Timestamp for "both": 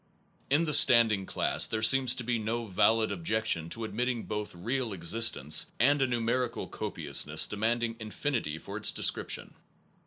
4.23-4.55